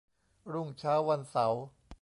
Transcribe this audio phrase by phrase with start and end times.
[0.51, 1.63] รุ่งเช้าวันเสาร์